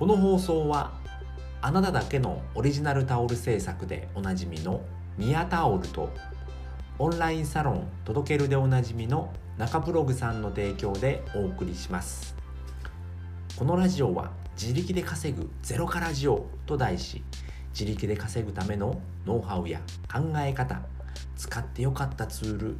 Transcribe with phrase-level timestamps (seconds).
[0.00, 0.92] この放送は
[1.60, 4.80] あなただけのオリジナルタオル制作でおなじみの
[5.18, 6.08] ミヤタオルと
[6.98, 12.34] オンラインサロン届けるでおなじみの中ブログさんの提供でお送りします。
[13.58, 17.22] このラジオは自力で稼ぐゼロからジオと題し
[17.78, 19.80] 自力で稼ぐためのノウハウや
[20.10, 20.80] 考え方
[21.36, 22.76] 使ってよかったツール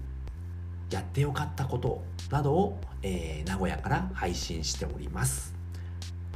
[0.89, 5.59] やってよかったことなどを、えー、名古屋から配信しております。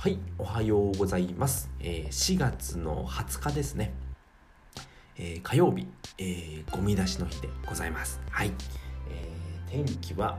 [0.04, 3.94] はいおはようございます、えー、4月の20日ですね、
[5.16, 8.20] えー、火曜日、えー、ゴミ出しの日でございます。
[8.28, 8.52] はい、
[9.08, 10.36] えー、天気は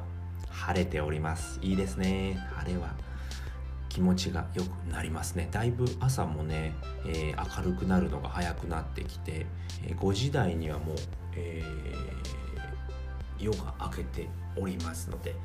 [0.52, 1.60] 晴れております。
[1.64, 2.38] いいですね。
[2.54, 2.94] 晴れは
[3.90, 5.50] 気持ちが良くなりますね。
[5.50, 6.76] だいぶ朝もね、
[7.08, 9.48] えー、明るくなるのが早くなってきて、
[9.84, 10.96] えー、5時台にはもう、
[11.36, 12.06] えー
[13.40, 15.36] 夜が明けておりますので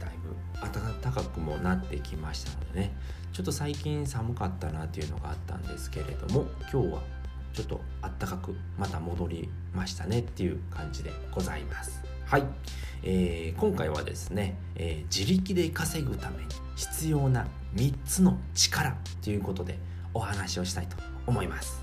[0.00, 2.94] だいぶ暖かくもなってきましたのでね。
[3.32, 7.02] ちょっと最近寒かったなっていうのがあったんですけれども今日は
[7.52, 12.02] ちょっと暖かくまた戻りましたねっていう感じでございます。
[12.24, 12.44] はい、
[13.02, 16.44] えー、今回はですね、えー、自力で稼ぐために
[16.76, 19.78] 必要な3つの力ということで
[20.14, 20.96] お話をしたいと
[21.26, 21.82] 思います。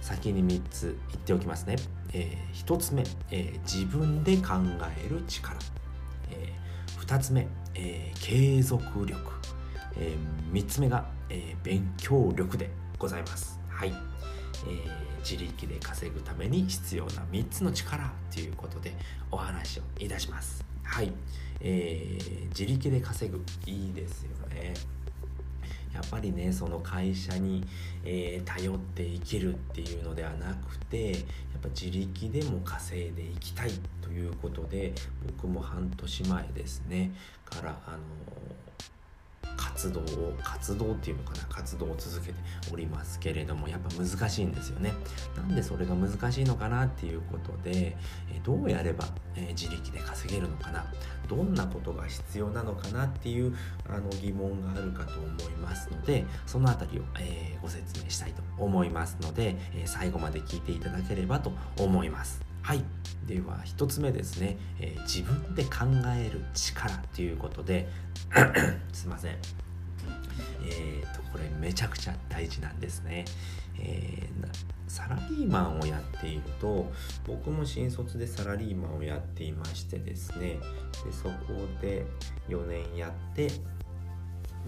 [0.00, 1.76] 先に3つ言っておきますね。
[2.12, 4.54] えー、1つ目、えー、自分で考
[5.04, 5.58] える力、
[6.30, 6.67] えー、
[7.08, 9.18] 2つ目、えー、継続力、
[9.96, 13.58] えー、3つ目が、えー、勉強力でございます。
[13.70, 18.92] はい、えー、自力で稼ぐために必要な3つの力ということで
[19.30, 20.62] お話をいたします。
[20.82, 21.10] はい、
[21.60, 24.74] えー、自力で稼ぐいいですよね。
[25.92, 27.64] やっぱりねその会社に、
[28.04, 31.20] えー、頼って生きるっていうのではなくてやっ
[31.62, 34.92] ぱ自力でも稼いでいきたいということで
[35.26, 37.12] 僕も半年前ですね
[37.44, 37.98] からあの
[39.58, 42.38] 活動を活動っていうのかな活動を続けて
[42.72, 44.94] おりますけれどもやっぱ難しいんですよね。
[45.36, 47.96] なんでそれが難しいのかなっていうことで
[48.44, 49.04] どうやれば
[49.50, 50.86] 自力で稼げるのかな。
[51.28, 53.54] どんなことが必要なのかなっていう
[53.86, 62.47] あの疑問があるかと思いますのでその辺りを、えー、ご説明したいと思いますので、え、最後まで聞いていただければと思います。
[62.68, 62.84] はい。
[63.26, 67.88] では1つ目ですね、えー、自分で考える力ということで。
[68.92, 69.36] すいません。
[70.66, 73.24] えーと、これめちゃくちゃ大事なんですね、
[73.80, 74.48] えー、
[74.86, 76.92] サラリーマンをやっていると
[77.26, 80.58] 僕も新卒でサラリーマンをやっていましてですね。
[81.06, 81.34] でそこ
[81.80, 82.04] で
[82.50, 83.50] 4年やって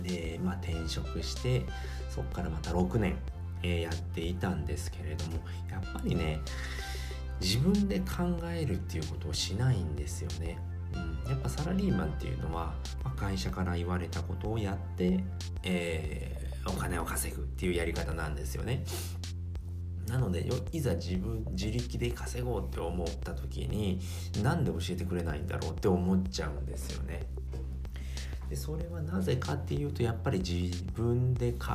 [0.03, 1.67] で、まあ、転職して
[2.09, 3.19] そこからまた6年、
[3.63, 5.33] えー、やっていたんですけれども
[5.71, 6.41] やっぱりね
[7.41, 10.59] 自分で考えるっていうことをしないんですよね。
[10.93, 12.75] うん、やっぱサラリーマンっていうのは、
[13.05, 15.23] まあ、会社から言われたことをやって、
[15.63, 18.85] えー、お金を稼ぐっていうやり方なんですよね。
[20.11, 24.01] なのでいざ自分自力で稼ごうって思った時に
[24.43, 27.27] なんで教えてくれないんだろうって思っちゃうんですよね。
[28.49, 31.69] でそれはなぜかっていうとやっぱり自分で考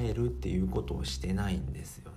[0.00, 2.09] えるっていうことをしてないんですよ。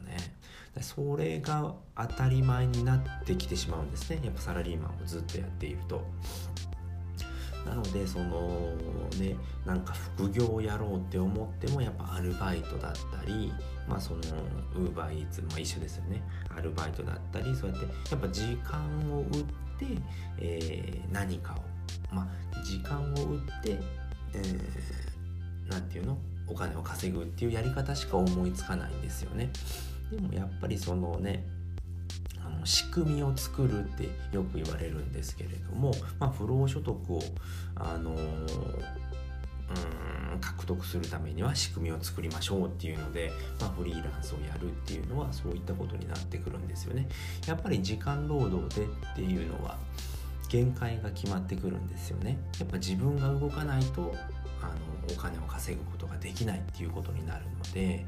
[0.81, 6.03] それが当たり前になってきてしまうんですねやっぱサラリーマンをずっとやっていると。
[7.65, 8.75] なのでその
[9.17, 13.53] ねなんか副業をやろうって思ってもやっぱアルバイトだったり
[13.87, 14.19] まあその
[14.75, 16.21] ウーバーイーツも一緒ですよね
[16.53, 19.27] アルバイトだったりそうやってやっぱ時間を売っ
[19.79, 19.85] て、
[20.39, 23.79] えー、何かをまあ時間を売って、
[24.33, 26.17] えー、ていうの？
[26.49, 29.49] お金を稼ぐっていうやり方しか思いつかないんですよね。
[30.15, 31.45] でもやっぱりそのね
[32.45, 37.21] あの仕組みを作るってよく言われるんですけれども、まあ、不労所得を、
[37.75, 38.47] あのうん
[40.39, 47.07] 獲得するためには仕組みを作りましょうっていうので、まあ、フリーランスをやるっていうのはそういったことになってくるんですよね。
[47.47, 49.77] やっぱり時間労働でっていうのは
[50.49, 52.37] 限界が決まってくるんですよね。
[52.59, 54.13] やっぱ自分が動かないと
[54.61, 58.05] あのお金を稼ぐことができないっていうことになるので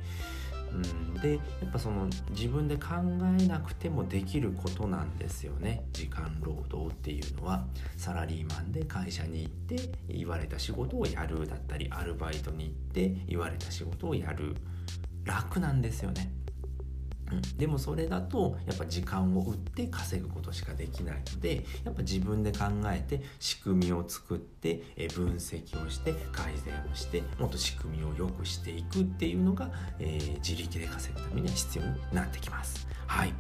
[0.76, 2.88] うん、でやっぱその自分で考
[3.40, 5.86] えなくてもできることなんですよね。
[5.92, 7.66] 時間労働っていうのは。
[7.98, 14.56] サラリーマンで会社に行って言われた仕事をやるだったりアルバイトに行って言われた仕事をやる。
[15.26, 16.32] 楽なんですよね。
[17.32, 29.70] うん、でもそれだとやっぱ時間を売って稼ぐことしかできないのでやっぱ自分で考えて仕組みを作ってえ分析をして改善をしてもっと仕組みを良くしていくっていうのが、
[30.00, 32.88] えー、自力で稼ぐためには必要になってきます。
[33.08, 33.34] はい。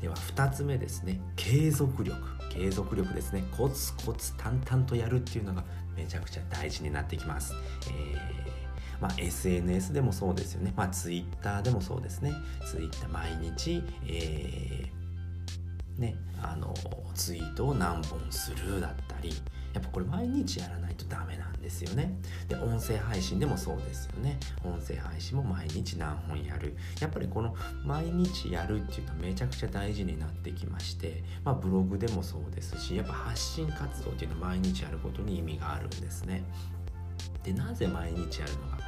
[0.00, 1.20] では2つ目ですね。
[1.36, 2.16] 継続力。
[2.50, 3.44] 継続力ですね。
[3.56, 5.64] コツコツ淡々とやるっていうのが
[5.96, 7.54] めちゃくちゃ大事になってきます。
[7.88, 8.58] えー
[9.00, 12.32] まあ、SNS でもそうですよね、まあ、Twitter でもそうですね。
[12.66, 16.74] Twitter 毎日、えー、ね、あの
[17.14, 19.32] ツイートを何本するだったり
[19.74, 22.12] やっぱこれ毎日やらないとダメなんですよね。
[22.48, 24.38] で音声配信でもそうですよね。
[24.64, 26.76] 音声配信も毎日何本やる。
[27.00, 27.54] やっぱりこの
[27.84, 36.42] 毎日やるっていうのはめちゃくちゃ大事になってきましてまあブログでもそうですしやっぱ発信活動っていうのは毎日やることに意味があるんですね。
[37.42, 38.78] でなぜ毎日やるのか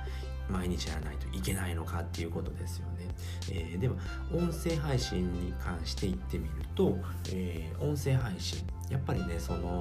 [0.49, 3.09] 毎日やらないといけないのかっていうことですよね。
[3.51, 3.95] えー、では
[4.33, 6.99] 音声配信に関して言ってみると、
[7.33, 8.59] えー、音声配信
[8.91, 9.79] やっぱりねその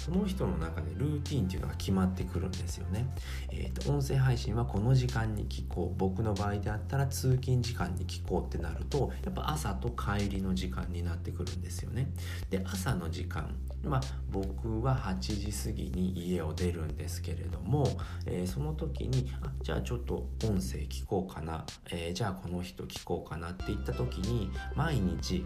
[0.00, 3.06] その人の中でルーティンっていうのが決まってくるんですよね。
[3.50, 12.10] えーと、音声配信はこの時間に聞こう僕の場合であったら通勤時間に聞こうってなるとやっぱ朝と帰りの時間になってくるんですよね。
[12.48, 13.54] で朝の時間
[13.84, 14.00] まあ
[14.30, 17.86] 僕は8時過ぎに家を出るんですけれども、
[18.24, 25.44] えー、その時にあじゃあちょっと音声聞こうかな、えー、じゃあこの人聞こうかなって言った時に毎日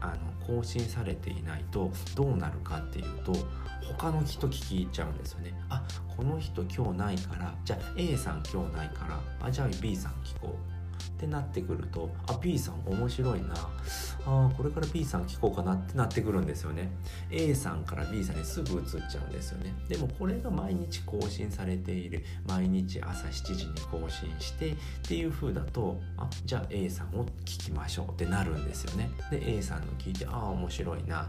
[0.00, 3.32] あの更新されていないとどうなるかっていうと
[3.98, 5.54] 他の人聞き入っちゃうんですよね。
[5.68, 5.82] あ
[6.16, 10.79] この人今日ないからじゃあ A さん今日ないからあじゃあ B さん聞こう。
[11.20, 13.54] ってなってくるとあ B さん面白いな。
[14.26, 16.90] あこれから B さん聞こうかなってなってくるんですよね。
[17.30, 19.74] A さんから B さんにすぐ移っちゃうんですよね。
[19.88, 22.24] でもこれが毎日更新されている。
[22.48, 24.76] 毎日朝7時に更新してっ
[25.06, 29.10] ていう風だとあじゃあ A さんを聞きましょうってなるんですよね。
[29.30, 31.28] で A さんの聞いてああ面白いな。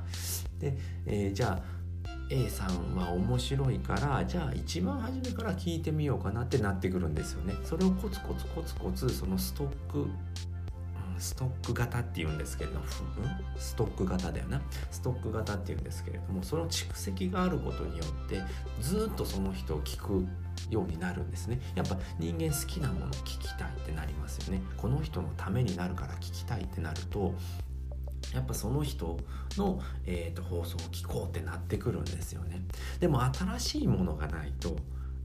[0.60, 1.81] で、えー、じゃあ
[2.32, 7.54] A さんは面白いからじゃあ一番初めから聞いてみようかなってなってくるんですよね。
[7.64, 10.08] それをコツコツコツコツそのストック
[11.20, 12.86] ストック型っていうんですけれども、
[13.56, 14.60] ストック型だよな。
[14.90, 18.42] ストック型っていうんですけれどもその蓄積があることによって
[18.80, 20.26] ずっとその人を聞く
[20.72, 21.60] ようになるんですね。
[21.76, 24.64] やっぱ人間好きなものを聞きたいってなりますよね。
[24.78, 27.36] この人のためになるから聞きたいってなると
[28.34, 29.18] やっぱその人
[29.58, 32.62] の、えーと、放送を聞こうってなってくるんですよね。
[33.00, 34.78] でも新しいものがないと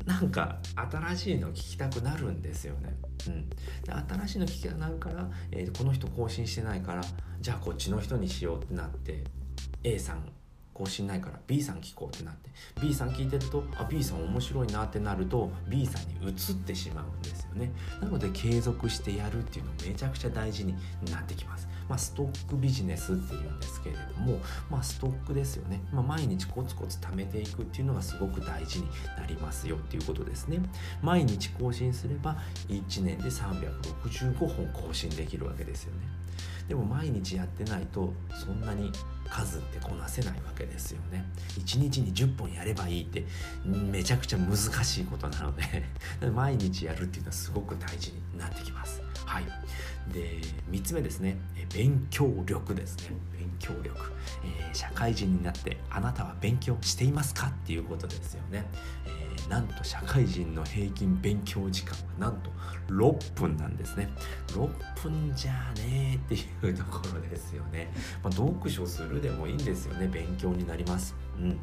[0.05, 0.59] なんか
[0.93, 2.97] 新しいの聞きたくなるんですよね。
[3.27, 3.57] うん、で
[3.87, 7.03] 新しいの聞きたくなるから、えー、この人更新してないから
[7.41, 9.25] じゃあこっちの人にしようってなって
[9.83, 10.29] A さん
[10.77, 12.51] 更新ないから B さん聞こうってなって。
[12.83, 17.73] B さん聞いてるとあ B さん面白いなってなると B さんに移ってしまうんですよね。
[18.03, 20.75] なので継続してやるっていうのめちゃくちゃ大事に
[21.11, 21.67] なってきます。
[21.89, 30.59] まあ、ストックビジネスっていうんですけれども、まあ、ストックですよね、まあ、毎日コツコツ貯めていくっていうのがすごく大事になりますよっていうことですね。
[31.01, 32.37] 毎日更新すれば
[32.69, 36.01] 1年で365本更新できるわけですよね。
[36.69, 38.91] でも毎日やってないとそんなに
[39.29, 41.25] 数ってこなせないわけですよね。
[41.59, 43.25] 1日に10本やればいいって
[43.65, 45.85] めちゃくちゃ難しいことなので
[46.35, 49.03] 毎日やるっていうのはすごく大事になってきます。
[49.25, 49.45] はい。
[50.13, 50.41] で
[50.71, 51.39] 3つ目ですね。
[51.75, 53.17] 勉強力ですね。
[53.37, 54.13] 勉強力、
[54.45, 57.49] えー、社会人になってあなたは勉強していますか？
[57.49, 58.65] っていうことですよね、
[59.07, 62.51] えー、なんと社会人の平均勉強時間はなんと
[62.89, 64.09] 6分なんですね。
[64.49, 64.69] 6
[65.03, 66.35] 分じゃねえって
[66.67, 70.09] いうところですよね、まあ、読書するでもいいんですよね。
[70.09, 71.15] 勉強になります。
[71.39, 71.59] うん。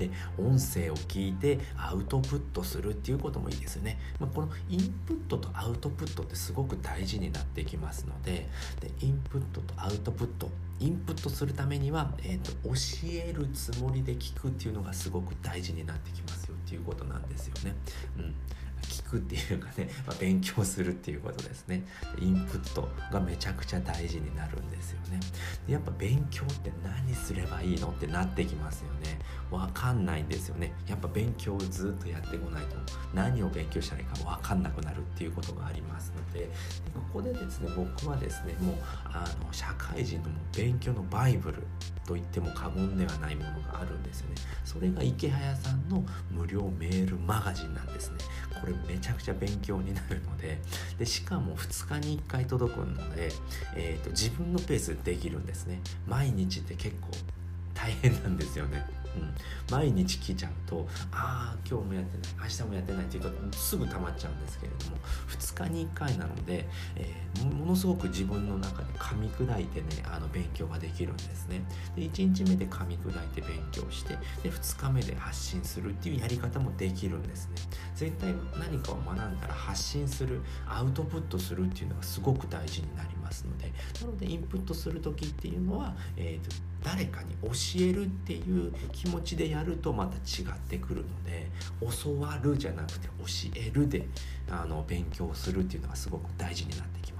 [0.00, 8.48] で音声を聞いてアウトプットするっていうこともいいですよね、まあ、このインプットとアウトプットってすごく大事になってきますので
[8.80, 10.48] でインプットとアウトプット
[10.80, 12.72] インプットするためには、えーと、教
[13.12, 17.74] えるつもりで聞くっていうのがすごく大事になってきますよっていうことなんですよね。
[18.18, 18.34] うん
[18.82, 21.84] 聞くっていうかね、まあ、勉強するっていうことですね。
[22.18, 25.20] インプットがめちゃくちゃ大事になるんですよね。
[25.66, 29.18] でやっぱ勉強って何すればいいのってなってきますよね。
[29.50, 30.72] わかんないんですよね。
[30.86, 32.76] やっぱ勉強をずっとやってこないと。
[33.14, 36.40] 何を勉強したらいいかわかんなくなるっていうことがありますので。
[36.40, 36.50] で
[36.94, 41.62] ここでですね僕はですねもうあの社会人の勉強のバイブル
[42.06, 44.34] と言っても過言ではないものがあるんですよね。
[44.64, 48.16] それが池早さんの無料メールマガジンなんですね。
[48.60, 50.58] これめちゃくちゃ勉強になるので
[50.98, 53.30] でしかも2日に1回届くので、
[53.74, 55.80] えーと、自分のペースでできるんですね。
[56.06, 57.08] 毎日って結構
[57.74, 58.84] 大変なんですよね。
[59.16, 59.34] うん、
[59.70, 64.96] 毎日来ちゃうとああ今日もやってない明日もやってないっていうとすぐ溜まっちゃうんですけれども
[65.28, 71.62] 2日に1回なので、えー、ものすごく自分の中で噛み砕いてねあの勉強ができるんですね。
[71.96, 77.54] で1日目で噛み砕いて勉強してで2日目で発信するっていうやり方もできるんですね。
[78.00, 86.50] 絶対何かを学んだら発信するアウトプットするっていうのがすごく大事になりますのでなのでインプットする時っていうのは、えーと
[86.82, 87.50] 誰かに教
[87.84, 91.50] えるっていう気持ちでやるとまた違ってくるので
[92.02, 94.08] 教わるじゃなくて教えるで
[94.50, 97.19] あの勉強するっていうのがすごく大事になってきます。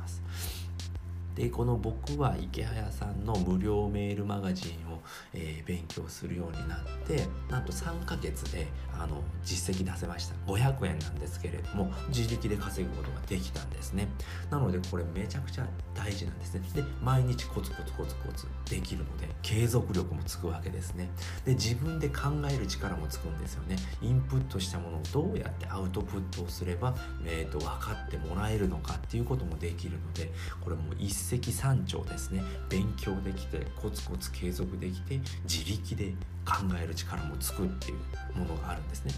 [1.34, 5.00] でこの僕は池早さんの無料メールマガジンを、
[5.32, 8.68] えー、勉強するようになってなんと3ヶ月で
[8.98, 10.34] あの実績出せました。
[10.46, 14.08] 500円なんですけれども自力で稼ぐことができたんですね。
[14.50, 16.62] なのでこれめちゃくちゃ大事なんですね。
[16.74, 21.08] で毎日コツコツコツコツできるので継続力もつくわけですね。
[21.44, 23.76] で自分で考える力もつくんですよね。
[24.02, 26.94] インプットしたものをどうやってアウトプットをすれば、
[27.24, 32.42] えーと、分かってもらえるのかっていうこともできるのでこれもう一石三鳥ですね。
[32.68, 36.12] 勉強できてコツコツ継続できて自力で
[36.44, 39.12] 考える力もつくっていうものがあるんですね。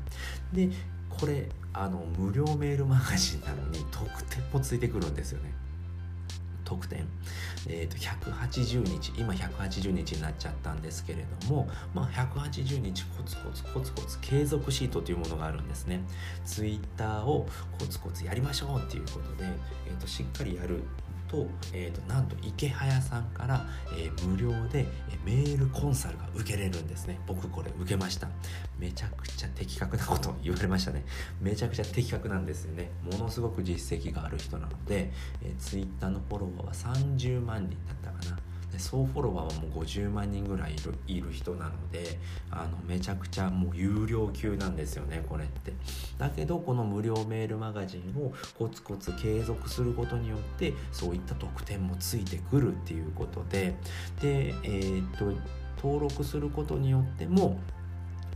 [0.53, 0.71] で
[1.09, 5.53] これあの無料メールマガジンなのに特典もついてくるんですよね。
[6.65, 7.07] 特典、
[7.69, 16.01] えーと、180日今180日になっちゃったんですけれども、まあ、180日コツコツコツコツ継続シートというものがあるんですね。
[16.47, 17.47] ツイッターを
[17.79, 19.45] コツコツやりましょうっていうことで、
[19.87, 20.83] えーとしっかりやる
[21.33, 23.65] と,、えーと、なんと池早さんから、
[23.97, 24.87] えー、無料で
[25.25, 27.19] メールコンサルが受けれるんですね。
[27.27, 28.29] 僕これ受けました。
[28.79, 31.05] めちゃくちゃ的確なこと言われましたね。
[31.41, 32.91] めちゃくちゃ的確なんですよね。
[33.11, 35.11] ものすごく実績がある人なので、
[35.43, 38.42] えー、Twitter のフォロワーは30万人だったかな。
[38.73, 40.77] で総フォロワーはもう50万人ぐらい
[41.07, 42.19] いる人なので
[42.51, 45.73] あのめちゃくちゃもう有料級なんですよねこれって。
[46.19, 53.75] だけどこの無料メールマガジンをコツコツ継続することによってそういった特典もついてくるっていうことで。
[54.21, 55.33] でえー、っと
[55.83, 57.59] 登録することによっても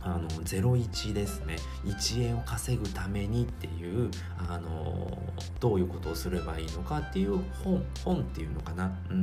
[0.07, 1.57] あの01ですね。
[1.85, 4.09] 1円を稼ぐためにっていう
[4.49, 5.17] あの
[5.59, 9.21] どういうことをすればいいのかっていう本本っていうのかな、うん。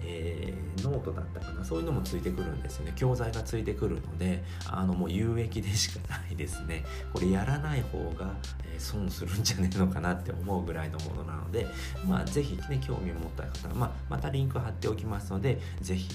[0.00, 1.64] えー、ノートだったかな。
[1.64, 2.92] そういうのもついてくるんですよね。
[2.96, 6.84] 教材がついてくるのであのもう有益でしかないですね。
[7.12, 11.66] これやらない方が、えー、損するんじゃねえのかなって思うぐらいのものなので
[12.06, 16.08] まあ是非ね興味を持った方は、まあ、またリンク貼っておきますので是非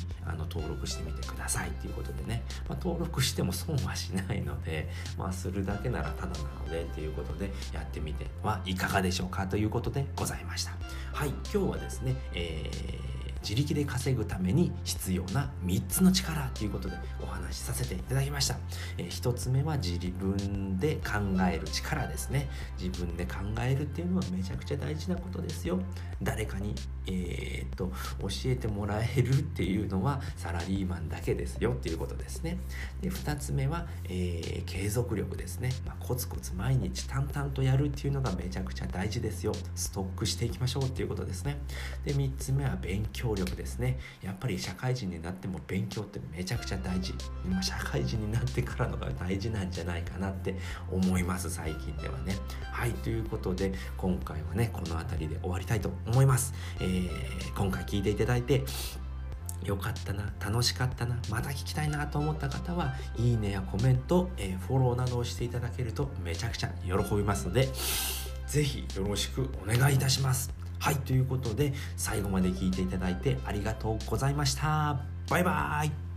[0.50, 10.72] 登録してみてくださいっていうことでね、まあ、登録しても損はししないので、まあ、するだけならただなのでということでやってみてはいかがでしょうかということでございました。
[11.14, 18.58] はい、今日はですね、えー自力で稼ぐために必要な3つの力ということでお話しさせていただきました、
[18.98, 22.50] えー、1つ目は自分で考える力ですね。
[22.80, 25.80] 自分で考えるっていうのはめちゃくちゃ大事なことですよ。
[26.22, 26.76] 誰かに、
[27.08, 27.92] えー、っと
[28.22, 32.58] 教えてもらえるっていうのはサラリーマンだけですよっていうことですね。
[33.02, 39.54] で2つ目は、えー、継続力ですね、まあ、コツコツ毎日淡々とやるっていうのがめちゃくちゃ大事ですよ。
[39.76, 41.58] ストックしていきましょうっていうことですね。
[42.06, 44.00] で3つ目は勉強力ですね。
[44.22, 47.14] やっぱり社会人になっても勉強ってめちゃくちゃ大事。
[47.46, 50.56] 今社会人になってからのが大事なんじゃないかなって
[50.92, 52.36] 思います最近ではね。
[52.72, 58.64] はいということで今回はねこの辺りで終わりたいと思います、えー、今回聞いていただいて
[59.64, 67.68] よかったな楽しかったなまた聞きたいなと思った方はいいねやコメント、えー、フォローなどをしていただけるとめちゃくちゃ喜びますので
[68.48, 70.52] 是非よろしくお願いいたします。
[70.80, 75.02] はいということで最後まで聞いていただいてありがとうございました。
[75.30, 76.09] バイバーイ。